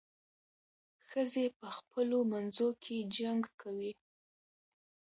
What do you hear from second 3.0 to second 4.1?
جنګ کوي.